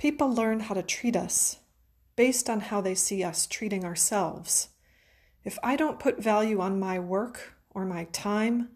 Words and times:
People 0.00 0.32
learn 0.32 0.60
how 0.60 0.74
to 0.74 0.82
treat 0.82 1.14
us 1.14 1.58
based 2.16 2.48
on 2.48 2.60
how 2.60 2.80
they 2.80 2.94
see 2.94 3.22
us 3.22 3.46
treating 3.46 3.84
ourselves. 3.84 4.70
If 5.44 5.58
I 5.62 5.76
don't 5.76 5.98
put 5.98 6.22
value 6.22 6.58
on 6.58 6.80
my 6.80 6.98
work 6.98 7.52
or 7.74 7.84
my 7.84 8.04
time, 8.04 8.70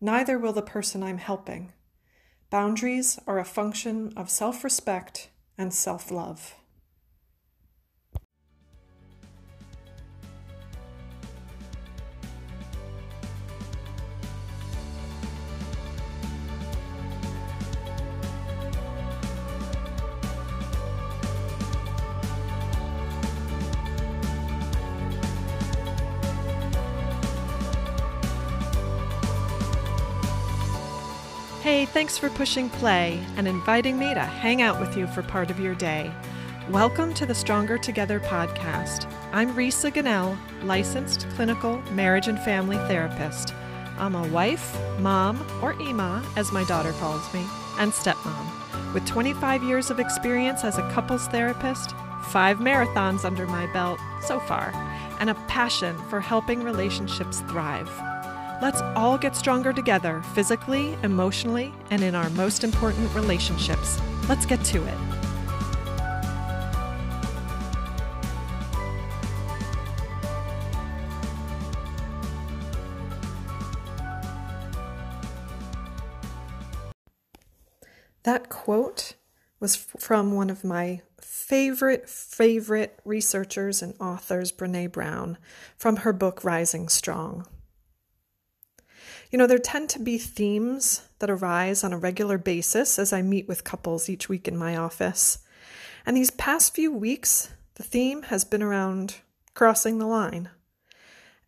neither 0.00 0.38
will 0.38 0.54
the 0.54 0.62
person 0.62 1.02
I'm 1.02 1.18
helping. 1.18 1.74
Boundaries 2.48 3.18
are 3.26 3.38
a 3.38 3.44
function 3.44 4.14
of 4.16 4.30
self 4.30 4.64
respect 4.64 5.28
and 5.58 5.74
self 5.74 6.10
love. 6.10 6.54
Hey, 31.62 31.84
thanks 31.84 32.16
for 32.16 32.30
pushing 32.30 32.70
play 32.70 33.22
and 33.36 33.46
inviting 33.46 33.98
me 33.98 34.14
to 34.14 34.20
hang 34.20 34.62
out 34.62 34.80
with 34.80 34.96
you 34.96 35.06
for 35.06 35.22
part 35.22 35.50
of 35.50 35.60
your 35.60 35.74
day. 35.74 36.10
Welcome 36.70 37.12
to 37.12 37.26
the 37.26 37.34
Stronger 37.34 37.76
Together 37.76 38.18
podcast. 38.18 39.06
I'm 39.32 39.52
Risa 39.52 39.92
Gannell, 39.92 40.38
licensed 40.62 41.26
clinical 41.34 41.82
marriage 41.92 42.28
and 42.28 42.38
family 42.38 42.78
therapist. 42.88 43.52
I'm 43.98 44.14
a 44.14 44.26
wife, 44.28 44.74
mom, 45.00 45.46
or 45.62 45.78
Ema, 45.82 46.24
as 46.34 46.50
my 46.50 46.64
daughter 46.64 46.92
calls 46.92 47.30
me, 47.34 47.44
and 47.78 47.92
stepmom. 47.92 48.94
With 48.94 49.06
25 49.06 49.62
years 49.62 49.90
of 49.90 50.00
experience 50.00 50.64
as 50.64 50.78
a 50.78 50.90
couples 50.92 51.28
therapist, 51.28 51.90
five 52.28 52.56
marathons 52.56 53.26
under 53.26 53.46
my 53.46 53.70
belt 53.74 54.00
so 54.22 54.40
far, 54.40 54.72
and 55.20 55.28
a 55.28 55.34
passion 55.46 55.98
for 56.08 56.22
helping 56.22 56.62
relationships 56.62 57.40
thrive. 57.40 57.90
Let's 58.62 58.82
all 58.94 59.16
get 59.16 59.34
stronger 59.34 59.72
together, 59.72 60.20
physically, 60.34 60.92
emotionally, 61.02 61.72
and 61.88 62.02
in 62.02 62.14
our 62.14 62.28
most 62.30 62.62
important 62.62 63.12
relationships. 63.14 63.98
Let's 64.28 64.44
get 64.44 64.62
to 64.64 64.84
it. 64.84 64.98
That 78.24 78.50
quote 78.50 79.14
was 79.58 79.74
from 79.74 80.34
one 80.34 80.50
of 80.50 80.64
my 80.64 81.00
favorite, 81.18 82.10
favorite 82.10 83.00
researchers 83.06 83.80
and 83.80 83.94
authors, 83.98 84.52
Brene 84.52 84.92
Brown, 84.92 85.38
from 85.78 85.96
her 85.96 86.12
book 86.12 86.44
Rising 86.44 86.90
Strong. 86.90 87.46
You 89.30 89.38
know, 89.38 89.46
there 89.46 89.58
tend 89.58 89.88
to 89.90 90.00
be 90.00 90.18
themes 90.18 91.02
that 91.20 91.30
arise 91.30 91.84
on 91.84 91.92
a 91.92 91.98
regular 91.98 92.36
basis 92.36 92.98
as 92.98 93.12
I 93.12 93.22
meet 93.22 93.46
with 93.46 93.62
couples 93.62 94.08
each 94.08 94.28
week 94.28 94.48
in 94.48 94.56
my 94.56 94.76
office. 94.76 95.38
And 96.04 96.16
these 96.16 96.32
past 96.32 96.74
few 96.74 96.92
weeks, 96.92 97.50
the 97.74 97.84
theme 97.84 98.22
has 98.24 98.44
been 98.44 98.62
around 98.62 99.16
crossing 99.54 99.98
the 99.98 100.06
line. 100.06 100.50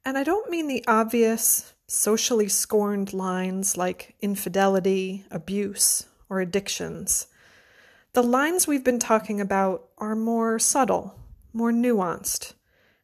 And 0.04 0.16
I 0.16 0.22
don't 0.22 0.50
mean 0.50 0.68
the 0.68 0.84
obvious, 0.86 1.72
socially 1.88 2.48
scorned 2.48 3.12
lines 3.12 3.76
like 3.76 4.14
infidelity, 4.20 5.24
abuse, 5.30 6.06
or 6.30 6.40
addictions. 6.40 7.26
The 8.12 8.22
lines 8.22 8.66
we've 8.66 8.84
been 8.84 8.98
talking 9.00 9.40
about 9.40 9.88
are 9.98 10.14
more 10.14 10.58
subtle, 10.58 11.18
more 11.52 11.72
nuanced, 11.72 12.52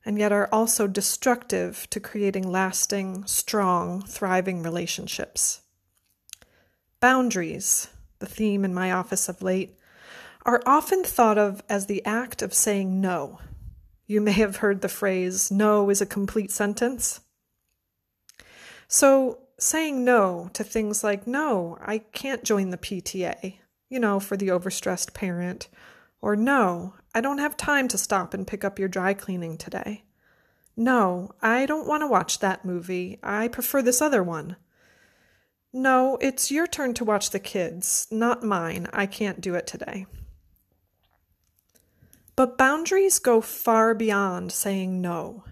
and 0.09 0.19
yet 0.19 0.33
are 0.33 0.49
also 0.51 0.87
destructive 0.87 1.87
to 1.91 2.01
creating 2.01 2.51
lasting, 2.51 3.27
strong, 3.27 4.01
thriving 4.01 4.63
relationships. 4.63 5.61
Boundaries, 6.99 7.89
the 8.19 8.25
theme 8.25 8.65
in 8.65 8.73
my 8.73 8.91
office 8.91 9.29
of 9.29 9.43
late, 9.43 9.79
are 10.47 10.63
often 10.65 11.05
thought 11.05 11.37
of 11.37 11.63
as 11.69 11.85
the 11.85 12.03
act 12.07 12.41
of 12.41 12.55
saying 12.55 13.03
no. 13.03 13.39
You 14.07 14.23
may 14.23 14.33
have 14.33 14.57
heard 14.57 14.81
the 14.81 14.89
phrase, 14.89 15.51
no 15.51 15.91
is 15.91 16.01
a 16.01 16.07
complete 16.07 16.51
sentence. 16.51 17.21
So, 18.87 19.41
saying 19.59 20.07
no 20.07 20.49
to 20.55 20.65
things 20.65 21.05
like, 21.05 21.27
no, 21.27 21.77
I 21.83 21.99
can't 21.99 22.45
join 22.45 22.71
the 22.71 22.79
PTA, 22.79 23.57
you 23.91 24.01
know, 24.01 24.21
for 24.21 24.39
the 24.39 24.49
overstressed 24.49 25.13
parent, 25.13 25.69
or 26.23 26.35
no, 26.35 26.95
I 27.15 27.21
don't 27.21 27.39
have 27.39 27.57
time 27.57 27.89
to 27.89 27.99
stop 27.99 28.33
and 28.33 28.47
pick 28.47 28.65
up 28.65 28.79
your 28.79 28.89
dry 28.89 29.13
cleaning 29.13 29.59
today. 29.59 30.05
No, 30.79 31.33
I 31.43 31.67
don't 31.67 31.89
want 31.89 32.03
to 32.03 32.07
watch 32.07 32.39
that 32.39 32.65
movie. 32.65 33.19
I 33.21 33.49
prefer 33.49 33.83
this 33.83 34.01
other 34.01 34.23
one. 34.23 34.55
No, 35.73 36.19
it's 36.21 36.53
your 36.53 36.69
turn 36.69 36.95
to 36.95 37.05
watch 37.05 37.31
the 37.31 37.41
kids, 37.41 38.07
not 38.13 38.45
mine. 38.45 38.89
I 38.93 39.07
can't 39.07 39.41
do 39.41 39.57
it 39.57 39.67
today. 39.67 40.07
But 42.37 42.57
boundaries 42.57 43.19
go 43.19 43.41
far 43.41 43.93
beyond 43.93 44.53
saying 44.53 45.01
no. 45.01 45.43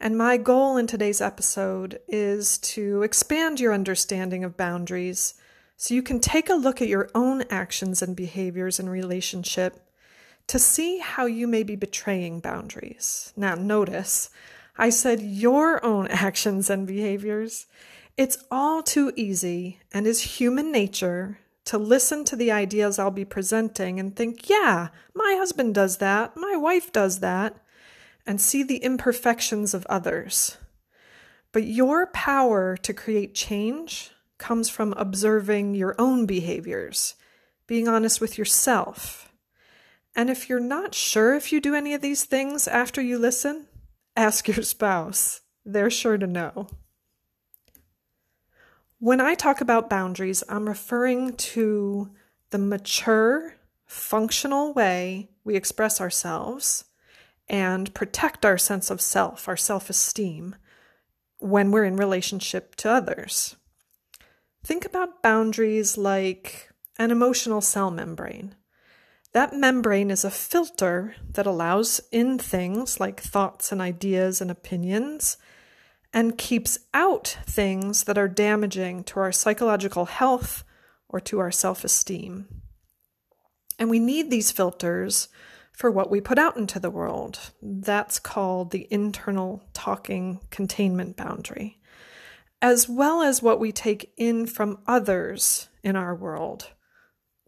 And 0.00 0.18
my 0.18 0.36
goal 0.36 0.76
in 0.76 0.88
today's 0.88 1.20
episode 1.20 2.00
is 2.08 2.58
to 2.58 3.04
expand 3.04 3.60
your 3.60 3.72
understanding 3.72 4.42
of 4.42 4.56
boundaries 4.56 5.34
so 5.76 5.94
you 5.94 6.02
can 6.02 6.18
take 6.18 6.50
a 6.50 6.54
look 6.54 6.82
at 6.82 6.88
your 6.88 7.10
own 7.14 7.44
actions 7.48 8.02
and 8.02 8.16
behaviors 8.16 8.80
in 8.80 8.88
relationship 8.88 9.87
to 10.48 10.58
see 10.58 10.98
how 10.98 11.26
you 11.26 11.46
may 11.46 11.62
be 11.62 11.76
betraying 11.76 12.40
boundaries. 12.40 13.32
Now, 13.36 13.54
notice 13.54 14.30
I 14.76 14.90
said 14.90 15.20
your 15.20 15.84
own 15.84 16.06
actions 16.08 16.68
and 16.68 16.86
behaviors. 16.86 17.66
It's 18.16 18.44
all 18.50 18.82
too 18.82 19.12
easy 19.14 19.78
and 19.92 20.06
is 20.06 20.38
human 20.38 20.72
nature 20.72 21.38
to 21.66 21.78
listen 21.78 22.24
to 22.24 22.34
the 22.34 22.50
ideas 22.50 22.98
I'll 22.98 23.10
be 23.10 23.26
presenting 23.26 24.00
and 24.00 24.16
think, 24.16 24.48
yeah, 24.48 24.88
my 25.14 25.36
husband 25.38 25.74
does 25.74 25.98
that, 25.98 26.34
my 26.34 26.56
wife 26.56 26.90
does 26.92 27.20
that, 27.20 27.56
and 28.26 28.40
see 28.40 28.62
the 28.62 28.78
imperfections 28.78 29.74
of 29.74 29.84
others. 29.86 30.56
But 31.52 31.64
your 31.64 32.06
power 32.06 32.76
to 32.78 32.94
create 32.94 33.34
change 33.34 34.12
comes 34.38 34.70
from 34.70 34.94
observing 34.94 35.74
your 35.74 35.94
own 35.98 36.24
behaviors, 36.24 37.16
being 37.66 37.86
honest 37.86 38.20
with 38.20 38.38
yourself, 38.38 39.27
and 40.18 40.28
if 40.30 40.48
you're 40.48 40.58
not 40.58 40.96
sure 40.96 41.36
if 41.36 41.52
you 41.52 41.60
do 41.60 41.76
any 41.76 41.94
of 41.94 42.00
these 42.00 42.24
things 42.24 42.66
after 42.66 43.00
you 43.00 43.20
listen, 43.20 43.68
ask 44.16 44.48
your 44.48 44.64
spouse. 44.64 45.42
They're 45.64 45.90
sure 45.90 46.18
to 46.18 46.26
know. 46.26 46.66
When 48.98 49.20
I 49.20 49.36
talk 49.36 49.60
about 49.60 49.88
boundaries, 49.88 50.42
I'm 50.48 50.66
referring 50.66 51.36
to 51.36 52.10
the 52.50 52.58
mature, 52.58 53.54
functional 53.86 54.72
way 54.72 55.30
we 55.44 55.54
express 55.54 56.00
ourselves 56.00 56.86
and 57.48 57.94
protect 57.94 58.44
our 58.44 58.58
sense 58.58 58.90
of 58.90 59.00
self, 59.00 59.46
our 59.46 59.56
self 59.56 59.88
esteem, 59.88 60.56
when 61.38 61.70
we're 61.70 61.84
in 61.84 61.94
relationship 61.94 62.74
to 62.74 62.90
others. 62.90 63.54
Think 64.64 64.84
about 64.84 65.22
boundaries 65.22 65.96
like 65.96 66.70
an 66.98 67.12
emotional 67.12 67.60
cell 67.60 67.92
membrane. 67.92 68.56
That 69.32 69.52
membrane 69.52 70.10
is 70.10 70.24
a 70.24 70.30
filter 70.30 71.14
that 71.32 71.46
allows 71.46 72.00
in 72.10 72.38
things 72.38 72.98
like 72.98 73.20
thoughts 73.20 73.70
and 73.70 73.80
ideas 73.80 74.40
and 74.40 74.50
opinions 74.50 75.36
and 76.12 76.38
keeps 76.38 76.78
out 76.94 77.38
things 77.44 78.04
that 78.04 78.16
are 78.16 78.28
damaging 78.28 79.04
to 79.04 79.20
our 79.20 79.32
psychological 79.32 80.06
health 80.06 80.64
or 81.08 81.20
to 81.20 81.38
our 81.38 81.50
self 81.50 81.84
esteem. 81.84 82.48
And 83.78 83.90
we 83.90 83.98
need 83.98 84.30
these 84.30 84.50
filters 84.50 85.28
for 85.72 85.90
what 85.90 86.10
we 86.10 86.20
put 86.20 86.38
out 86.38 86.56
into 86.56 86.80
the 86.80 86.90
world. 86.90 87.52
That's 87.62 88.18
called 88.18 88.70
the 88.70 88.88
internal 88.90 89.62
talking 89.74 90.40
containment 90.50 91.16
boundary, 91.16 91.78
as 92.62 92.88
well 92.88 93.22
as 93.22 93.42
what 93.42 93.60
we 93.60 93.72
take 93.72 94.12
in 94.16 94.46
from 94.46 94.78
others 94.86 95.68
in 95.84 95.96
our 95.96 96.14
world 96.14 96.70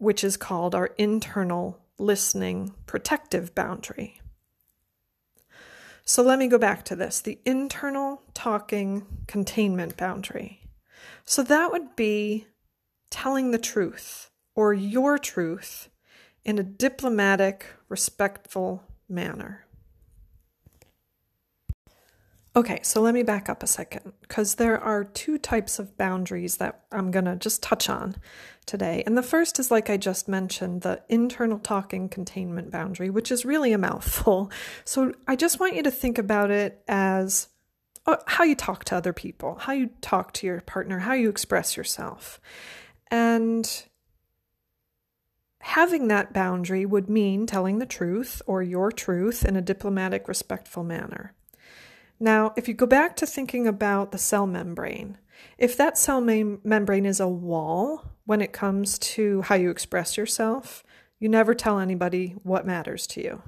which 0.01 0.23
is 0.23 0.35
called 0.35 0.73
our 0.73 0.87
internal 0.97 1.79
listening 1.99 2.73
protective 2.87 3.53
boundary. 3.53 4.19
So 6.03 6.23
let 6.23 6.39
me 6.39 6.47
go 6.47 6.57
back 6.57 6.83
to 6.85 6.95
this 6.95 7.21
the 7.21 7.37
internal 7.45 8.23
talking 8.33 9.05
containment 9.27 9.97
boundary. 9.97 10.63
So 11.23 11.43
that 11.43 11.71
would 11.71 11.95
be 11.95 12.47
telling 13.11 13.51
the 13.51 13.59
truth 13.59 14.31
or 14.55 14.73
your 14.73 15.19
truth 15.19 15.89
in 16.43 16.57
a 16.57 16.63
diplomatic, 16.63 17.67
respectful 17.87 18.83
manner. 19.07 19.65
Okay, 22.53 22.79
so 22.83 22.99
let 23.01 23.13
me 23.13 23.23
back 23.23 23.47
up 23.47 23.63
a 23.63 23.67
second 23.67 24.11
because 24.19 24.55
there 24.55 24.77
are 24.77 25.05
two 25.05 25.37
types 25.37 25.79
of 25.79 25.97
boundaries 25.97 26.57
that 26.57 26.83
I'm 26.91 27.09
going 27.09 27.23
to 27.23 27.37
just 27.37 27.63
touch 27.63 27.87
on 27.87 28.15
today. 28.65 29.03
And 29.05 29.17
the 29.17 29.23
first 29.23 29.57
is, 29.57 29.71
like 29.71 29.89
I 29.89 29.95
just 29.95 30.27
mentioned, 30.27 30.81
the 30.81 31.01
internal 31.07 31.59
talking 31.59 32.09
containment 32.09 32.69
boundary, 32.69 33.09
which 33.09 33.31
is 33.31 33.45
really 33.45 33.71
a 33.71 33.77
mouthful. 33.77 34.51
So 34.83 35.13
I 35.27 35.37
just 35.37 35.61
want 35.61 35.75
you 35.75 35.83
to 35.83 35.91
think 35.91 36.17
about 36.17 36.51
it 36.51 36.83
as 36.89 37.47
uh, 38.05 38.17
how 38.27 38.43
you 38.43 38.55
talk 38.55 38.83
to 38.85 38.97
other 38.97 39.13
people, 39.13 39.55
how 39.59 39.71
you 39.71 39.89
talk 40.01 40.33
to 40.33 40.47
your 40.47 40.59
partner, 40.59 40.99
how 40.99 41.13
you 41.13 41.29
express 41.29 41.77
yourself. 41.77 42.41
And 43.09 43.85
having 45.59 46.09
that 46.09 46.33
boundary 46.33 46.85
would 46.85 47.09
mean 47.09 47.45
telling 47.45 47.79
the 47.79 47.85
truth 47.85 48.41
or 48.45 48.61
your 48.61 48.91
truth 48.91 49.45
in 49.45 49.55
a 49.55 49.61
diplomatic, 49.61 50.27
respectful 50.27 50.83
manner. 50.83 51.33
Now, 52.21 52.53
if 52.55 52.67
you 52.67 52.75
go 52.75 52.85
back 52.85 53.15
to 53.15 53.25
thinking 53.25 53.65
about 53.65 54.11
the 54.11 54.19
cell 54.19 54.45
membrane, 54.45 55.17
if 55.57 55.75
that 55.75 55.97
cell 55.97 56.21
membrane 56.21 57.07
is 57.07 57.19
a 57.19 57.27
wall 57.27 58.11
when 58.25 58.41
it 58.41 58.53
comes 58.53 58.99
to 58.99 59.41
how 59.41 59.55
you 59.55 59.71
express 59.71 60.17
yourself, 60.17 60.83
you 61.19 61.27
never 61.27 61.55
tell 61.55 61.79
anybody 61.79 62.35
what 62.43 62.63
matters 62.63 63.07
to 63.07 63.23
you. 63.23 63.41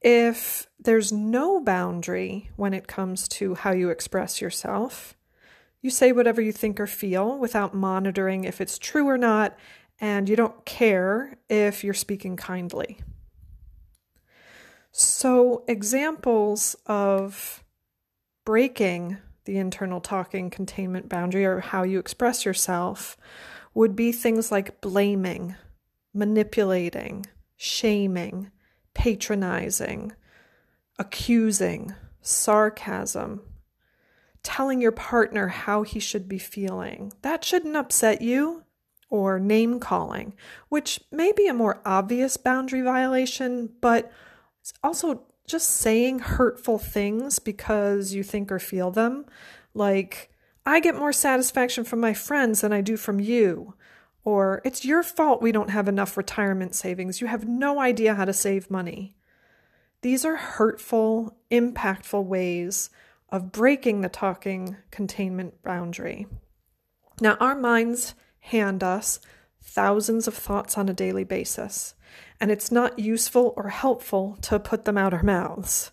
If 0.00 0.66
there's 0.80 1.12
no 1.12 1.60
boundary 1.60 2.50
when 2.56 2.74
it 2.74 2.88
comes 2.88 3.28
to 3.28 3.54
how 3.54 3.70
you 3.70 3.90
express 3.90 4.40
yourself, 4.40 5.14
you 5.82 5.90
say 5.90 6.10
whatever 6.10 6.42
you 6.42 6.50
think 6.50 6.80
or 6.80 6.88
feel 6.88 7.38
without 7.38 7.74
monitoring 7.74 8.42
if 8.42 8.60
it's 8.60 8.76
true 8.76 9.08
or 9.08 9.16
not, 9.16 9.56
and 10.00 10.28
you 10.28 10.34
don't 10.34 10.64
care 10.64 11.38
if 11.48 11.84
you're 11.84 11.94
speaking 11.94 12.36
kindly. 12.36 12.98
So, 14.92 15.64
examples 15.66 16.76
of 16.86 17.64
breaking 18.44 19.16
the 19.44 19.56
internal 19.56 20.00
talking 20.00 20.50
containment 20.50 21.08
boundary 21.08 21.46
or 21.46 21.60
how 21.60 21.82
you 21.82 21.98
express 21.98 22.44
yourself 22.44 23.16
would 23.72 23.96
be 23.96 24.12
things 24.12 24.52
like 24.52 24.82
blaming, 24.82 25.56
manipulating, 26.12 27.24
shaming, 27.56 28.50
patronizing, 28.92 30.12
accusing, 30.98 31.94
sarcasm, 32.20 33.40
telling 34.42 34.82
your 34.82 34.92
partner 34.92 35.48
how 35.48 35.82
he 35.82 36.00
should 36.00 36.28
be 36.28 36.38
feeling. 36.38 37.12
That 37.22 37.44
shouldn't 37.44 37.76
upset 37.76 38.20
you. 38.20 38.64
Or 39.08 39.38
name 39.38 39.78
calling, 39.78 40.32
which 40.70 40.98
may 41.10 41.32
be 41.32 41.46
a 41.46 41.52
more 41.52 41.82
obvious 41.84 42.38
boundary 42.38 42.80
violation, 42.80 43.68
but 43.82 44.10
also 44.82 45.22
just 45.46 45.68
saying 45.68 46.20
hurtful 46.20 46.78
things 46.78 47.38
because 47.38 48.14
you 48.14 48.22
think 48.22 48.52
or 48.52 48.58
feel 48.58 48.90
them. 48.90 49.26
Like, 49.74 50.30
I 50.64 50.80
get 50.80 50.94
more 50.94 51.12
satisfaction 51.12 51.84
from 51.84 52.00
my 52.00 52.14
friends 52.14 52.60
than 52.60 52.72
I 52.72 52.80
do 52.80 52.96
from 52.96 53.18
you. 53.18 53.74
Or, 54.24 54.60
it's 54.64 54.84
your 54.84 55.02
fault 55.02 55.42
we 55.42 55.50
don't 55.50 55.70
have 55.70 55.88
enough 55.88 56.16
retirement 56.16 56.74
savings. 56.74 57.20
You 57.20 57.26
have 57.26 57.48
no 57.48 57.80
idea 57.80 58.14
how 58.14 58.24
to 58.24 58.32
save 58.32 58.70
money. 58.70 59.16
These 60.02 60.24
are 60.24 60.36
hurtful, 60.36 61.36
impactful 61.50 62.24
ways 62.24 62.90
of 63.30 63.50
breaking 63.50 64.00
the 64.00 64.08
talking 64.08 64.76
containment 64.90 65.62
boundary. 65.62 66.26
Now, 67.20 67.36
our 67.40 67.56
minds 67.56 68.14
hand 68.40 68.84
us 68.84 69.20
thousands 69.60 70.28
of 70.28 70.34
thoughts 70.34 70.76
on 70.76 70.88
a 70.88 70.94
daily 70.94 71.24
basis 71.24 71.94
and 72.42 72.50
it's 72.50 72.72
not 72.72 72.98
useful 72.98 73.54
or 73.56 73.68
helpful 73.68 74.36
to 74.42 74.58
put 74.58 74.84
them 74.84 74.98
out 74.98 75.14
our 75.14 75.22
mouths. 75.22 75.92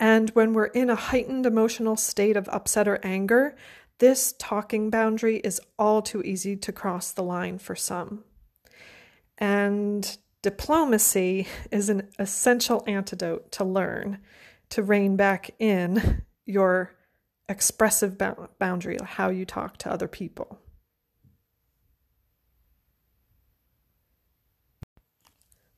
And 0.00 0.30
when 0.30 0.52
we're 0.52 0.66
in 0.66 0.90
a 0.90 0.96
heightened 0.96 1.46
emotional 1.46 1.94
state 1.94 2.36
of 2.36 2.48
upset 2.48 2.88
or 2.88 2.98
anger, 3.04 3.54
this 3.98 4.34
talking 4.36 4.90
boundary 4.90 5.36
is 5.36 5.60
all 5.78 6.02
too 6.02 6.22
easy 6.22 6.56
to 6.56 6.72
cross 6.72 7.12
the 7.12 7.22
line 7.22 7.58
for 7.58 7.76
some. 7.76 8.24
And 9.38 10.18
diplomacy 10.42 11.46
is 11.70 11.88
an 11.88 12.08
essential 12.18 12.82
antidote 12.88 13.52
to 13.52 13.64
learn 13.64 14.18
to 14.70 14.82
rein 14.82 15.14
back 15.14 15.54
in 15.60 16.24
your 16.46 16.96
expressive 17.48 18.18
boundary, 18.58 18.98
how 19.04 19.30
you 19.30 19.44
talk 19.44 19.76
to 19.78 19.92
other 19.92 20.08
people. 20.08 20.58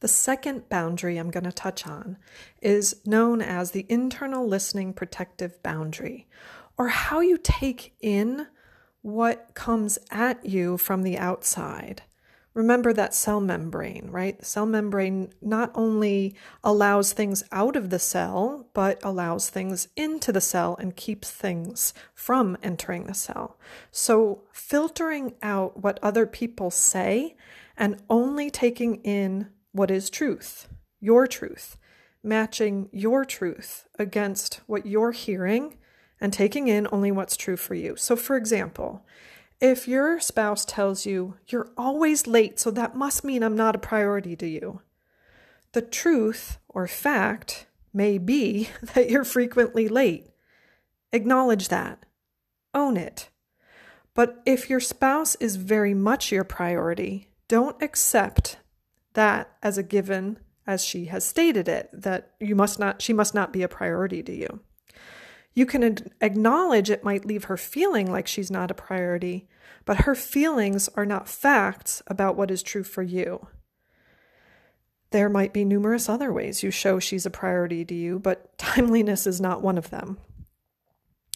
The 0.01 0.09
second 0.09 0.69
boundary 0.69 1.17
I'm 1.17 1.31
going 1.31 1.45
to 1.45 1.53
touch 1.53 1.87
on 1.87 2.19
is 2.63 3.01
known 3.05 3.43
as 3.43 3.73
the 3.73 3.87
internal 3.89 4.47
listening 4.47 4.93
protective 4.93 5.61
boundary, 5.63 6.29
or 6.77 6.89
how 6.89 7.21
you 7.21 7.37
take 7.37 7.95
in 8.01 8.47
what 9.03 9.55
comes 9.55 9.99
at 10.11 10.45
you 10.45 10.79
from 10.79 11.03
the 11.03 11.19
outside. 11.19 12.03
Remember 12.55 12.93
that 12.93 13.15
cell 13.15 13.41
membrane, 13.41 14.09
right? 14.11 14.39
The 14.39 14.45
cell 14.45 14.67
membrane 14.67 15.33
not 15.41 15.71
only 15.75 16.35
allows 16.65 17.13
things 17.13 17.45
out 17.53 17.77
of 17.77 17.91
the 17.91 18.01
cell, 18.01 18.69
but 18.75 18.99
allows 19.05 19.49
things 19.49 19.89
into 19.97 20.33
the 20.33 20.41
cell 20.41 20.77
and 20.81 20.97
keeps 20.97 21.31
things 21.31 21.95
from 22.15 22.57
entering 22.63 23.05
the 23.05 23.15
cell. 23.15 23.59
So, 23.93 24.43
filtering 24.53 25.35
out 25.41 25.83
what 25.83 26.01
other 26.03 26.27
people 26.27 26.71
say 26.73 27.37
and 27.77 28.03
only 28.11 28.51
taking 28.51 28.97
in 29.05 29.51
what 29.73 29.91
is 29.91 30.11
truth, 30.11 30.69
your 31.01 31.27
truth, 31.27 31.77
matching 32.23 32.89
your 32.93 33.25
truth 33.25 33.87
against 33.99 34.61
what 34.67 34.87
you're 34.87 35.13
hearing 35.13 35.77
and 36.21 36.33
taking 36.33 36.69
in 36.69 36.89
only 36.91 37.11
what's 37.11 37.37
true 37.37 37.57
for 37.57 37.75
you. 37.75 37.97
So, 37.97 38.17
for 38.17 38.37
example, 38.37 39.05
if 39.61 39.89
your 39.89 40.21
spouse 40.21 40.65
tells 40.65 41.07
you, 41.07 41.37
you're 41.49 41.71
always 41.77 42.27
late, 42.27 42.59
so 42.59 42.71
that 42.71 42.97
must 42.97 43.25
mean 43.25 43.43
I'm 43.43 43.57
not 43.57 43.77
a 43.77 43.81
priority 43.81 44.37
to 44.37 44.47
you, 44.47 44.83
the 45.73 45.83
truth 45.83 46.59
or 46.69 46.87
fact 46.87 47.67
may 47.93 48.19
be 48.19 48.69
that 48.95 49.11
you're 49.11 49.25
frequently 49.25 49.89
late. 49.89 50.31
Acknowledge 51.13 51.69
that, 51.69 52.05
own 52.75 52.97
it. 52.97 53.29
But 54.15 54.43
if 54.45 54.69
your 54.69 54.81
spouse 54.81 55.37
is 55.37 55.57
very 55.57 55.95
much 55.95 56.33
your 56.33 56.45
priority, 56.45 57.29
don't 57.47 57.81
accept 57.83 58.59
that 59.15 59.57
as 59.63 59.79
a 59.79 59.83
given 59.83 60.39
as 60.67 60.85
she 60.85 61.07
has 61.07 61.25
stated 61.25 61.67
it 61.67 61.89
that 61.93 62.33
you 62.39 62.55
must 62.55 62.79
not 62.79 63.01
she 63.01 63.13
must 63.13 63.35
not 63.35 63.53
be 63.53 63.63
a 63.63 63.69
priority 63.69 64.23
to 64.23 64.35
you. 64.35 64.61
You 65.55 65.67
can 65.67 66.11
acknowledge 66.21 66.91
it 66.91 67.03
might 67.03 67.25
leave 67.25 67.45
her 67.45 67.57
feeling 67.57 68.11
like 68.11 68.27
she's 68.27 68.51
not 68.51 68.71
a 68.71 68.75
priority 68.75 69.49
but 69.85 70.03
her 70.03 70.15
feelings 70.15 70.89
are 70.95 71.07
not 71.07 71.29
facts 71.29 72.03
about 72.07 72.37
what 72.37 72.51
is 72.51 72.63
true 72.63 72.85
for 72.85 73.03
you. 73.03 73.49
There 75.11 75.31
might 75.31 75.55
be 75.55 75.65
numerous 75.65 76.09
other 76.09 76.31
ways 76.31 76.63
you 76.63 76.71
show 76.71 76.99
she's 76.99 77.25
a 77.25 77.31
priority 77.31 77.85
to 77.87 77.95
you 77.95 78.19
but 78.19 78.57
timeliness 78.59 79.27
is 79.27 79.41
not 79.41 79.63
one 79.63 79.79
of 79.79 79.91
them. 79.91 80.19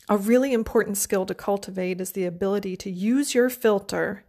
A 0.08 0.18
really 0.18 0.52
important 0.52 0.98
skill 0.98 1.24
to 1.24 1.34
cultivate 1.34 2.00
is 2.00 2.12
the 2.12 2.26
ability 2.26 2.76
to 2.76 2.90
use 2.90 3.34
your 3.34 3.48
filter 3.48 4.24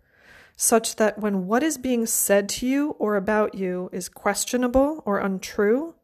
such 0.56 0.96
that 0.98 1.20
when 1.20 1.48
what 1.48 1.64
is 1.64 1.78
being 1.78 2.06
said 2.06 2.48
to 2.48 2.68
you 2.68 2.92
or 3.00 3.16
about 3.16 3.56
you 3.56 3.90
is 3.92 4.10
questionable 4.10 5.02
or 5.06 5.20
untrue, 5.20 5.96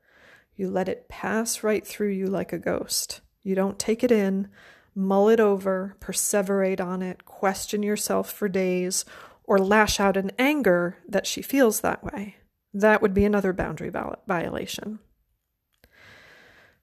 you 0.55 0.69
let 0.69 0.89
it 0.89 1.07
pass 1.07 1.63
right 1.63 1.85
through 1.85 2.09
you 2.09 2.27
like 2.27 2.51
a 2.51 2.59
ghost. 2.59 3.21
You 3.43 3.55
don't 3.55 3.79
take 3.79 4.03
it 4.03 4.11
in, 4.11 4.49
mull 4.93 5.29
it 5.29 5.39
over, 5.39 5.95
perseverate 5.99 6.81
on 6.81 7.01
it, 7.01 7.25
question 7.25 7.83
yourself 7.83 8.31
for 8.31 8.49
days, 8.49 9.05
or 9.43 9.57
lash 9.57 9.99
out 9.99 10.17
in 10.17 10.31
anger 10.37 10.97
that 11.07 11.25
she 11.25 11.41
feels 11.41 11.81
that 11.81 12.03
way. 12.03 12.35
That 12.73 13.01
would 13.01 13.13
be 13.13 13.25
another 13.25 13.53
boundary 13.53 13.89
violation. 13.89 14.99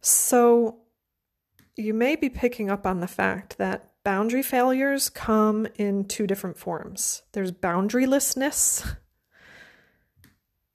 So, 0.01 0.79
you 1.77 1.93
may 1.93 2.17
be 2.17 2.31
picking 2.31 2.71
up 2.71 2.87
on 2.87 3.01
the 3.01 3.07
fact 3.07 3.59
that 3.59 3.93
boundary 4.07 4.41
failures 4.41 5.09
come 5.09 5.67
in 5.75 6.05
two 6.05 6.29
different 6.29 6.57
forms 6.57 7.25
there's 7.33 7.51
boundarylessness, 7.51 8.95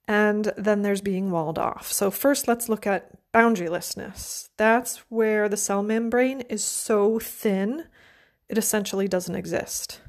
and 0.06 0.52
then 0.58 0.82
there's 0.82 1.00
being 1.00 1.30
walled 1.30 1.58
off. 1.58 1.90
So, 1.90 2.10
first, 2.10 2.46
let's 2.46 2.68
look 2.68 2.86
at 2.86 3.10
boundarylessness. 3.32 4.50
That's 4.58 4.98
where 5.08 5.48
the 5.48 5.56
cell 5.56 5.82
membrane 5.82 6.42
is 6.42 6.62
so 6.62 7.18
thin, 7.18 7.86
it 8.50 8.58
essentially 8.58 9.08
doesn't 9.08 9.34
exist. 9.34 10.02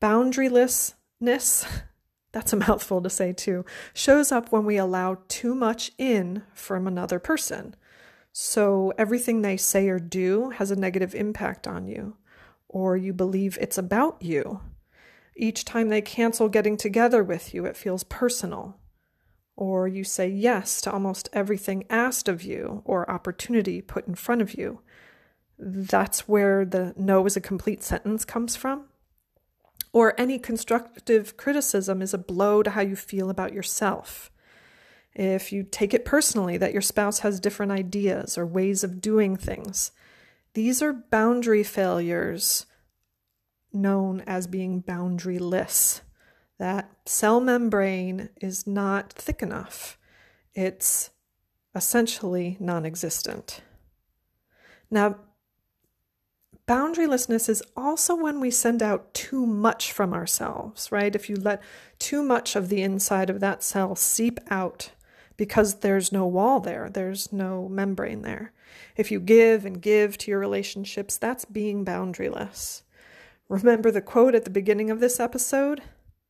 Boundarylessness, 0.00 1.66
that's 2.32 2.54
a 2.54 2.56
mouthful 2.56 3.02
to 3.02 3.10
say 3.10 3.34
too, 3.34 3.66
shows 3.92 4.32
up 4.32 4.50
when 4.50 4.64
we 4.64 4.78
allow 4.78 5.18
too 5.28 5.54
much 5.54 5.92
in 5.98 6.42
from 6.54 6.86
another 6.86 7.18
person. 7.18 7.76
So 8.40 8.92
everything 8.96 9.42
they 9.42 9.56
say 9.56 9.88
or 9.88 9.98
do 9.98 10.50
has 10.50 10.70
a 10.70 10.76
negative 10.76 11.12
impact 11.12 11.66
on 11.66 11.88
you, 11.88 12.18
or 12.68 12.96
you 12.96 13.12
believe 13.12 13.58
it's 13.60 13.76
about 13.76 14.22
you. 14.22 14.60
Each 15.34 15.64
time 15.64 15.88
they 15.88 16.00
cancel 16.00 16.48
getting 16.48 16.76
together 16.76 17.24
with 17.24 17.52
you, 17.52 17.66
it 17.66 17.76
feels 17.76 18.04
personal. 18.04 18.78
or 19.58 19.88
you 19.88 20.04
say 20.04 20.28
yes 20.28 20.80
to 20.80 20.92
almost 20.92 21.28
everything 21.32 21.84
asked 21.90 22.28
of 22.28 22.44
you 22.44 22.80
or 22.84 23.10
opportunity 23.10 23.82
put 23.82 24.06
in 24.06 24.14
front 24.14 24.40
of 24.40 24.54
you. 24.54 24.80
That's 25.58 26.28
where 26.28 26.64
the 26.64 26.94
no 26.96 27.26
is 27.26 27.36
a 27.36 27.40
complete 27.40 27.82
sentence 27.82 28.24
comes 28.24 28.54
from. 28.54 28.84
Or 29.92 30.14
any 30.16 30.38
constructive 30.38 31.36
criticism 31.36 32.00
is 32.00 32.14
a 32.14 32.18
blow 32.18 32.62
to 32.62 32.70
how 32.70 32.82
you 32.82 32.94
feel 32.94 33.30
about 33.30 33.52
yourself. 33.52 34.30
If 35.14 35.52
you 35.52 35.64
take 35.64 35.94
it 35.94 36.04
personally 36.04 36.56
that 36.58 36.72
your 36.72 36.82
spouse 36.82 37.20
has 37.20 37.40
different 37.40 37.72
ideas 37.72 38.38
or 38.38 38.46
ways 38.46 38.84
of 38.84 39.00
doing 39.00 39.36
things, 39.36 39.90
these 40.54 40.82
are 40.82 40.92
boundary 40.92 41.64
failures 41.64 42.66
known 43.72 44.22
as 44.26 44.46
being 44.46 44.82
boundaryless 44.82 46.00
that 46.58 46.90
cell 47.06 47.40
membrane 47.40 48.28
is 48.40 48.66
not 48.66 49.12
thick 49.12 49.42
enough. 49.42 49.96
It's 50.54 51.10
essentially 51.74 52.56
non 52.58 52.84
existent. 52.84 53.60
Now, 54.90 55.16
boundarylessness 56.66 57.48
is 57.48 57.62
also 57.76 58.16
when 58.16 58.40
we 58.40 58.50
send 58.50 58.82
out 58.82 59.14
too 59.14 59.46
much 59.46 59.92
from 59.92 60.12
ourselves, 60.12 60.90
right? 60.90 61.14
If 61.14 61.30
you 61.30 61.36
let 61.36 61.62
too 61.98 62.22
much 62.22 62.56
of 62.56 62.68
the 62.68 62.82
inside 62.82 63.30
of 63.30 63.40
that 63.40 63.62
cell 63.62 63.94
seep 63.94 64.40
out 64.50 64.90
because 65.38 65.76
there's 65.76 66.12
no 66.12 66.26
wall 66.26 66.60
there, 66.60 66.90
there's 66.90 67.32
no 67.32 67.66
membrane 67.70 68.20
there. 68.20 68.52
If 68.96 69.10
you 69.10 69.20
give 69.20 69.64
and 69.64 69.80
give 69.80 70.18
to 70.18 70.30
your 70.30 70.40
relationships, 70.40 71.16
that's 71.16 71.46
being 71.46 71.84
boundaryless. 71.86 72.82
Remember 73.48 73.90
the 73.90 74.02
quote 74.02 74.34
at 74.34 74.44
the 74.44 74.50
beginning 74.50 74.90
of 74.90 75.00
this 75.00 75.18
episode? 75.18 75.80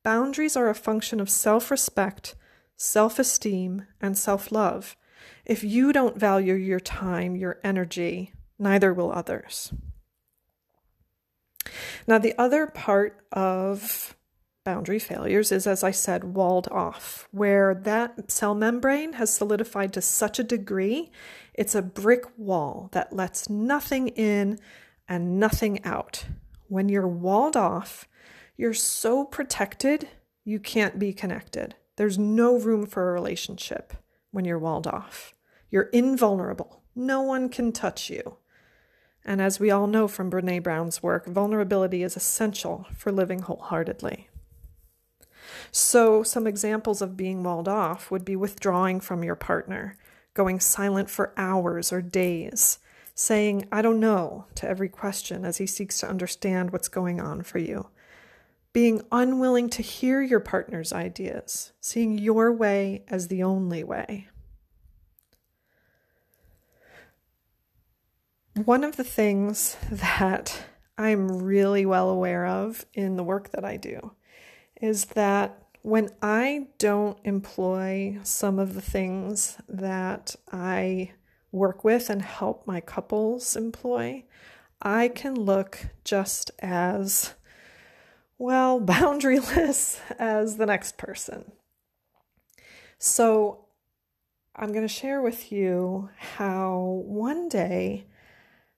Boundaries 0.04 0.56
are 0.56 0.68
a 0.68 0.74
function 0.74 1.18
of 1.18 1.28
self 1.28 1.70
respect, 1.70 2.36
self 2.76 3.18
esteem, 3.18 3.86
and 4.00 4.16
self 4.16 4.52
love. 4.52 4.96
If 5.44 5.64
you 5.64 5.92
don't 5.92 6.18
value 6.18 6.54
your 6.54 6.78
time, 6.78 7.34
your 7.34 7.58
energy, 7.64 8.32
neither 8.58 8.94
will 8.94 9.10
others. 9.10 9.72
Now, 12.06 12.18
the 12.18 12.38
other 12.38 12.66
part 12.66 13.20
of 13.32 14.14
boundary 14.68 14.98
failures 14.98 15.50
is, 15.50 15.66
as 15.66 15.82
I 15.82 15.92
said, 15.92 16.34
walled 16.34 16.68
off, 16.68 17.26
where 17.30 17.74
that 17.74 18.30
cell 18.30 18.54
membrane 18.54 19.14
has 19.14 19.32
solidified 19.32 19.94
to 19.94 20.02
such 20.02 20.38
a 20.38 20.44
degree, 20.44 21.10
it's 21.54 21.74
a 21.74 21.80
brick 21.80 22.24
wall 22.36 22.90
that 22.92 23.14
lets 23.14 23.48
nothing 23.48 24.08
in 24.08 24.58
and 25.08 25.40
nothing 25.40 25.82
out. 25.86 26.26
When 26.66 26.90
you're 26.90 27.08
walled 27.08 27.56
off, 27.56 28.06
you're 28.58 28.74
so 28.74 29.24
protected, 29.24 30.06
you 30.44 30.60
can't 30.60 30.98
be 30.98 31.14
connected. 31.14 31.74
There's 31.96 32.18
no 32.18 32.58
room 32.58 32.84
for 32.84 33.08
a 33.08 33.14
relationship 33.14 33.94
when 34.32 34.44
you're 34.44 34.58
walled 34.58 34.86
off. 34.86 35.32
You're 35.70 35.90
invulnerable. 35.94 36.82
No 36.94 37.22
one 37.22 37.48
can 37.48 37.72
touch 37.72 38.10
you. 38.10 38.36
And 39.24 39.40
as 39.40 39.58
we 39.58 39.70
all 39.70 39.86
know 39.86 40.08
from 40.08 40.30
Brene 40.30 40.62
Brown's 40.62 41.02
work, 41.02 41.24
vulnerability 41.24 42.02
is 42.02 42.16
essential 42.16 42.86
for 42.94 43.10
living 43.10 43.40
wholeheartedly. 43.40 44.27
So, 45.70 46.22
some 46.22 46.46
examples 46.46 47.02
of 47.02 47.16
being 47.16 47.42
walled 47.42 47.68
off 47.68 48.10
would 48.10 48.24
be 48.24 48.36
withdrawing 48.36 49.00
from 49.00 49.22
your 49.22 49.34
partner, 49.34 49.96
going 50.34 50.60
silent 50.60 51.10
for 51.10 51.34
hours 51.36 51.92
or 51.92 52.00
days, 52.00 52.78
saying, 53.14 53.66
I 53.70 53.82
don't 53.82 54.00
know, 54.00 54.46
to 54.56 54.68
every 54.68 54.88
question 54.88 55.44
as 55.44 55.58
he 55.58 55.66
seeks 55.66 56.00
to 56.00 56.08
understand 56.08 56.70
what's 56.70 56.88
going 56.88 57.20
on 57.20 57.42
for 57.42 57.58
you, 57.58 57.88
being 58.72 59.02
unwilling 59.12 59.68
to 59.70 59.82
hear 59.82 60.22
your 60.22 60.40
partner's 60.40 60.92
ideas, 60.92 61.72
seeing 61.80 62.16
your 62.16 62.52
way 62.52 63.04
as 63.08 63.28
the 63.28 63.42
only 63.42 63.84
way. 63.84 64.28
One 68.54 68.84
of 68.84 68.96
the 68.96 69.04
things 69.04 69.76
that 69.90 70.64
I'm 70.96 71.42
really 71.42 71.84
well 71.84 72.08
aware 72.08 72.46
of 72.46 72.86
in 72.94 73.16
the 73.16 73.24
work 73.24 73.50
that 73.50 73.64
I 73.64 73.76
do 73.76 74.12
is 74.80 75.06
that 75.06 75.62
when 75.82 76.10
I 76.20 76.68
don't 76.78 77.18
employ 77.24 78.18
some 78.22 78.58
of 78.58 78.74
the 78.74 78.82
things 78.82 79.56
that 79.68 80.36
I 80.52 81.12
work 81.50 81.84
with 81.84 82.10
and 82.10 82.22
help 82.22 82.66
my 82.66 82.80
couples 82.80 83.56
employ, 83.56 84.24
I 84.82 85.08
can 85.08 85.34
look 85.34 85.86
just 86.04 86.50
as 86.60 87.34
well, 88.36 88.80
boundaryless 88.84 90.00
as 90.18 90.56
the 90.56 90.66
next 90.66 90.96
person. 90.98 91.52
So, 92.98 93.64
I'm 94.60 94.72
going 94.72 94.86
to 94.86 94.92
share 94.92 95.22
with 95.22 95.52
you 95.52 96.10
how 96.16 97.02
one 97.06 97.48
day, 97.48 98.06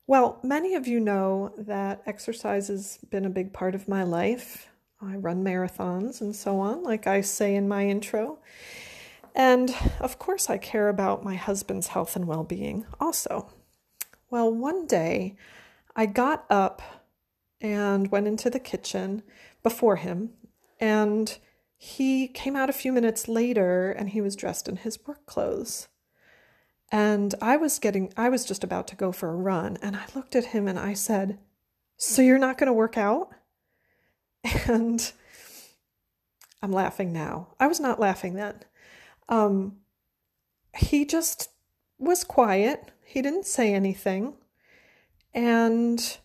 well, 0.06 0.38
many 0.42 0.74
of 0.74 0.86
you 0.86 1.00
know 1.00 1.54
that 1.56 2.02
exercise 2.04 2.68
has 2.68 2.98
been 3.10 3.24
a 3.24 3.30
big 3.30 3.54
part 3.54 3.74
of 3.74 3.88
my 3.88 4.02
life. 4.02 4.69
I 5.02 5.16
run 5.16 5.42
marathons 5.42 6.20
and 6.20 6.36
so 6.36 6.60
on, 6.60 6.82
like 6.82 7.06
I 7.06 7.20
say 7.22 7.54
in 7.54 7.68
my 7.68 7.86
intro. 7.86 8.38
And 9.34 9.74
of 10.00 10.18
course, 10.18 10.50
I 10.50 10.58
care 10.58 10.88
about 10.88 11.24
my 11.24 11.36
husband's 11.36 11.88
health 11.88 12.16
and 12.16 12.26
well 12.26 12.44
being 12.44 12.86
also. 13.00 13.50
Well, 14.28 14.52
one 14.52 14.86
day 14.86 15.36
I 15.96 16.06
got 16.06 16.44
up 16.50 16.82
and 17.60 18.10
went 18.10 18.26
into 18.26 18.50
the 18.50 18.60
kitchen 18.60 19.22
before 19.62 19.96
him. 19.96 20.30
And 20.78 21.36
he 21.76 22.28
came 22.28 22.56
out 22.56 22.70
a 22.70 22.74
few 22.74 22.92
minutes 22.92 23.28
later 23.28 23.90
and 23.90 24.10
he 24.10 24.20
was 24.20 24.36
dressed 24.36 24.68
in 24.68 24.76
his 24.76 24.98
work 25.06 25.26
clothes. 25.26 25.88
And 26.92 27.34
I 27.40 27.56
was 27.56 27.78
getting, 27.78 28.12
I 28.16 28.28
was 28.28 28.44
just 28.44 28.64
about 28.64 28.88
to 28.88 28.96
go 28.96 29.12
for 29.12 29.30
a 29.30 29.36
run. 29.36 29.78
And 29.82 29.96
I 29.96 30.04
looked 30.14 30.34
at 30.34 30.46
him 30.46 30.66
and 30.66 30.78
I 30.78 30.94
said, 30.94 31.38
So 31.96 32.22
you're 32.22 32.38
not 32.38 32.58
going 32.58 32.66
to 32.66 32.72
work 32.72 32.98
out? 32.98 33.30
And 34.68 35.12
I'm 36.62 36.72
laughing 36.72 37.12
now. 37.12 37.48
I 37.58 37.66
was 37.66 37.80
not 37.80 38.00
laughing 38.00 38.34
then. 38.34 38.54
Um, 39.28 39.76
he 40.76 41.04
just 41.04 41.50
was 41.98 42.24
quiet. 42.24 42.92
He 43.04 43.22
didn't 43.22 43.46
say 43.46 43.74
anything. 43.74 44.34
And 45.34 46.18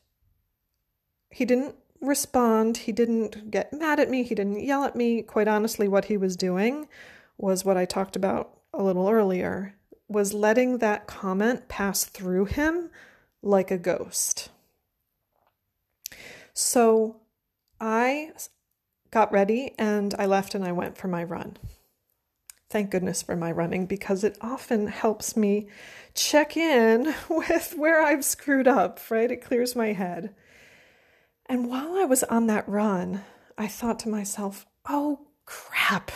he 1.29 1.45
didn't 1.45 1.75
respond. 2.01 2.77
He 2.77 2.91
didn't 2.91 3.51
get 3.51 3.73
mad 3.73 3.99
at 3.99 4.09
me. 4.09 4.23
He 4.23 4.35
didn't 4.35 4.63
yell 4.63 4.83
at 4.83 4.95
me. 4.95 5.21
Quite 5.21 5.47
honestly, 5.47 5.87
what 5.87 6.05
he 6.05 6.17
was 6.17 6.35
doing 6.35 6.87
was 7.37 7.65
what 7.65 7.77
I 7.77 7.85
talked 7.85 8.15
about 8.15 8.57
a 8.73 8.83
little 8.83 9.09
earlier 9.09 9.75
was 10.07 10.33
letting 10.33 10.77
that 10.79 11.07
comment 11.07 11.67
pass 11.67 12.03
through 12.03 12.45
him 12.45 12.89
like 13.41 13.71
a 13.71 13.77
ghost. 13.77 14.49
So 16.53 17.17
I 17.79 18.31
got 19.11 19.31
ready 19.31 19.73
and 19.77 20.13
I 20.17 20.25
left 20.25 20.55
and 20.55 20.63
I 20.63 20.71
went 20.71 20.97
for 20.97 21.07
my 21.07 21.23
run. 21.23 21.57
Thank 22.69 22.89
goodness 22.89 23.21
for 23.21 23.35
my 23.35 23.51
running 23.51 23.85
because 23.85 24.23
it 24.23 24.37
often 24.41 24.87
helps 24.87 25.37
me 25.37 25.69
check 26.13 26.57
in 26.57 27.13
with 27.29 27.75
where 27.77 28.01
I've 28.01 28.25
screwed 28.25 28.67
up, 28.67 28.99
right? 29.09 29.31
It 29.31 29.43
clears 29.43 29.75
my 29.75 29.93
head. 29.93 30.35
And 31.45 31.69
while 31.69 31.95
I 31.95 32.05
was 32.05 32.23
on 32.23 32.47
that 32.47 32.67
run, 32.67 33.23
I 33.57 33.67
thought 33.67 33.99
to 33.99 34.09
myself, 34.09 34.65
oh 34.89 35.27
crap, 35.45 36.11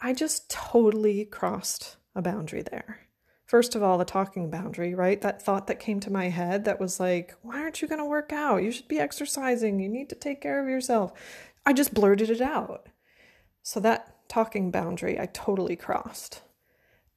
I 0.00 0.12
just 0.12 0.50
totally 0.50 1.24
crossed 1.24 1.96
a 2.14 2.22
boundary 2.22 2.62
there. 2.62 3.07
First 3.48 3.74
of 3.74 3.82
all, 3.82 3.96
the 3.96 4.04
talking 4.04 4.50
boundary, 4.50 4.94
right? 4.94 5.22
That 5.22 5.40
thought 5.40 5.68
that 5.68 5.80
came 5.80 6.00
to 6.00 6.12
my 6.12 6.28
head 6.28 6.66
that 6.66 6.78
was 6.78 7.00
like, 7.00 7.34
why 7.40 7.60
aren't 7.62 7.80
you 7.80 7.88
going 7.88 7.98
to 7.98 8.04
work 8.04 8.30
out? 8.30 8.62
You 8.62 8.70
should 8.70 8.88
be 8.88 8.98
exercising. 8.98 9.80
You 9.80 9.88
need 9.88 10.10
to 10.10 10.14
take 10.14 10.42
care 10.42 10.62
of 10.62 10.68
yourself. 10.68 11.14
I 11.64 11.72
just 11.72 11.94
blurted 11.94 12.28
it 12.28 12.42
out. 12.42 12.90
So 13.62 13.80
that 13.80 14.28
talking 14.28 14.70
boundary 14.70 15.18
I 15.18 15.26
totally 15.32 15.76
crossed. 15.76 16.42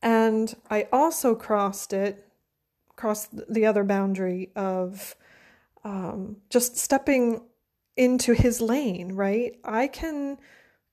And 0.01 0.55
I 0.69 0.87
also 0.89 1.35
crossed 1.35 1.91
it, 1.91 2.25
crossed 2.95 3.31
the 3.53 3.65
other 3.65 3.83
boundary 3.83 4.51
of 4.55 5.17
um, 5.83 6.37
just 6.49 6.77
stepping 6.77 7.41
into 7.97 8.31
his 8.31 8.61
lane, 8.61 9.11
right? 9.15 9.59
I 9.65 9.87
can 9.87 10.37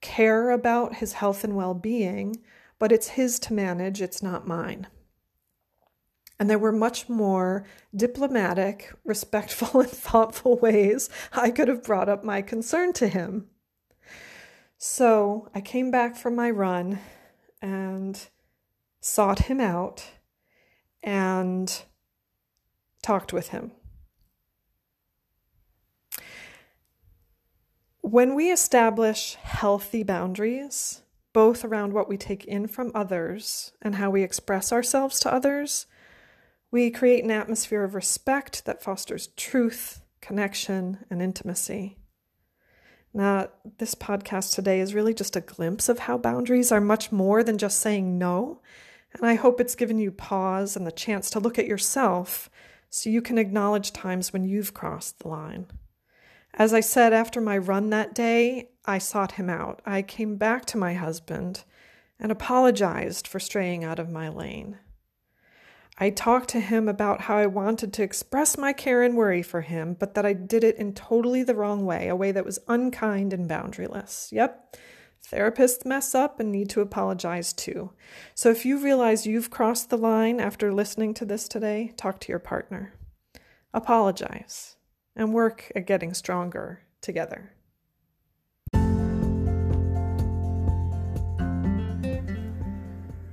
care 0.00 0.50
about 0.50 0.96
his 0.96 1.12
health 1.12 1.44
and 1.44 1.54
well 1.54 1.74
being, 1.74 2.38
but 2.80 2.90
it's 2.90 3.10
his 3.10 3.38
to 3.38 3.52
manage, 3.52 4.02
it's 4.02 4.20
not 4.20 4.48
mine. 4.48 4.88
And 6.38 6.48
there 6.48 6.58
were 6.58 6.72
much 6.72 7.08
more 7.08 7.64
diplomatic, 7.94 8.92
respectful, 9.04 9.80
and 9.80 9.90
thoughtful 9.90 10.56
ways 10.58 11.10
I 11.32 11.50
could 11.50 11.68
have 11.68 11.82
brought 11.82 12.08
up 12.08 12.24
my 12.24 12.42
concern 12.42 12.92
to 12.94 13.08
him. 13.08 13.48
So 14.76 15.48
I 15.54 15.60
came 15.60 15.90
back 15.90 16.16
from 16.16 16.36
my 16.36 16.50
run 16.50 17.00
and 17.60 18.20
sought 19.00 19.40
him 19.40 19.60
out 19.60 20.04
and 21.02 21.82
talked 23.02 23.32
with 23.32 23.48
him. 23.48 23.72
When 28.00 28.34
we 28.34 28.50
establish 28.50 29.34
healthy 29.34 30.02
boundaries, 30.02 31.02
both 31.32 31.64
around 31.64 31.92
what 31.92 32.08
we 32.08 32.16
take 32.16 32.44
in 32.44 32.66
from 32.66 32.90
others 32.94 33.72
and 33.82 33.96
how 33.96 34.10
we 34.10 34.22
express 34.22 34.72
ourselves 34.72 35.20
to 35.20 35.32
others, 35.32 35.86
we 36.70 36.90
create 36.90 37.24
an 37.24 37.30
atmosphere 37.30 37.84
of 37.84 37.94
respect 37.94 38.64
that 38.66 38.82
fosters 38.82 39.28
truth, 39.28 40.00
connection, 40.20 40.98
and 41.10 41.22
intimacy. 41.22 41.96
Now, 43.14 43.48
this 43.78 43.94
podcast 43.94 44.54
today 44.54 44.80
is 44.80 44.94
really 44.94 45.14
just 45.14 45.36
a 45.36 45.40
glimpse 45.40 45.88
of 45.88 46.00
how 46.00 46.18
boundaries 46.18 46.70
are 46.70 46.80
much 46.80 47.10
more 47.10 47.42
than 47.42 47.58
just 47.58 47.80
saying 47.80 48.18
no. 48.18 48.60
And 49.14 49.24
I 49.24 49.34
hope 49.34 49.60
it's 49.60 49.74
given 49.74 49.98
you 49.98 50.10
pause 50.10 50.76
and 50.76 50.86
the 50.86 50.92
chance 50.92 51.30
to 51.30 51.40
look 51.40 51.58
at 51.58 51.66
yourself 51.66 52.50
so 52.90 53.08
you 53.08 53.22
can 53.22 53.38
acknowledge 53.38 53.92
times 53.92 54.32
when 54.32 54.44
you've 54.44 54.74
crossed 54.74 55.20
the 55.20 55.28
line. 55.28 55.66
As 56.54 56.74
I 56.74 56.80
said 56.80 57.12
after 57.12 57.40
my 57.40 57.56
run 57.56 57.90
that 57.90 58.14
day, 58.14 58.70
I 58.84 58.98
sought 58.98 59.32
him 59.32 59.48
out. 59.48 59.80
I 59.86 60.02
came 60.02 60.36
back 60.36 60.64
to 60.66 60.78
my 60.78 60.94
husband 60.94 61.64
and 62.20 62.32
apologized 62.32 63.26
for 63.26 63.40
straying 63.40 63.84
out 63.84 63.98
of 63.98 64.10
my 64.10 64.28
lane. 64.28 64.78
I 66.00 66.10
talked 66.10 66.48
to 66.50 66.60
him 66.60 66.88
about 66.88 67.22
how 67.22 67.36
I 67.36 67.46
wanted 67.46 67.92
to 67.94 68.04
express 68.04 68.56
my 68.56 68.72
care 68.72 69.02
and 69.02 69.16
worry 69.16 69.42
for 69.42 69.62
him, 69.62 69.96
but 69.98 70.14
that 70.14 70.24
I 70.24 70.32
did 70.32 70.62
it 70.62 70.76
in 70.76 70.94
totally 70.94 71.42
the 71.42 71.56
wrong 71.56 71.84
way, 71.84 72.06
a 72.08 72.14
way 72.14 72.30
that 72.30 72.44
was 72.44 72.60
unkind 72.68 73.32
and 73.32 73.50
boundaryless. 73.50 74.30
Yep, 74.30 74.76
therapists 75.28 75.84
mess 75.84 76.14
up 76.14 76.38
and 76.38 76.52
need 76.52 76.70
to 76.70 76.80
apologize 76.80 77.52
too. 77.52 77.90
So 78.34 78.48
if 78.48 78.64
you 78.64 78.78
realize 78.78 79.26
you've 79.26 79.50
crossed 79.50 79.90
the 79.90 79.98
line 79.98 80.38
after 80.38 80.72
listening 80.72 81.14
to 81.14 81.24
this 81.24 81.48
today, 81.48 81.94
talk 81.96 82.20
to 82.20 82.32
your 82.32 82.38
partner. 82.38 82.94
Apologize 83.74 84.76
and 85.16 85.34
work 85.34 85.72
at 85.74 85.86
getting 85.86 86.14
stronger 86.14 86.82
together. 87.02 87.52